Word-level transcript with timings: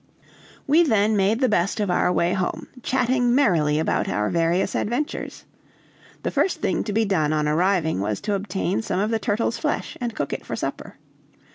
We 0.65 0.81
then 0.81 1.15
made 1.15 1.41
the 1.41 1.47
best 1.47 1.79
of 1.79 1.91
our 1.91 2.11
way 2.11 2.33
home, 2.33 2.65
chatting 2.81 3.35
merrily 3.35 3.77
about 3.77 4.09
our 4.09 4.31
various 4.31 4.73
adventures. 4.73 5.45
The 6.23 6.31
first 6.31 6.59
thing 6.59 6.83
to 6.85 6.91
be 6.91 7.05
done 7.05 7.31
on 7.31 7.47
arriving 7.47 7.99
was 7.99 8.19
to 8.21 8.33
obtain 8.33 8.81
some 8.81 8.99
of 8.99 9.11
the 9.11 9.19
turtle's 9.19 9.59
flesh 9.59 9.99
and 10.01 10.15
cook 10.15 10.33
it 10.33 10.43
for 10.43 10.55
supper. 10.55 10.97